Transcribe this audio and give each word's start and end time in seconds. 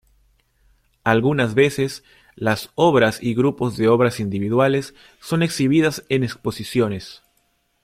Algunas 1.03 1.53
veces 1.53 2.03
las 2.35 2.71
obras 2.73 3.21
y 3.21 3.35
grupos 3.35 3.77
de 3.77 3.87
obras 3.87 4.19
individuales 4.19 4.95
son 5.19 5.43
exhibidas 5.43 6.05
en 6.09 6.23
exposiciones. 6.23 7.21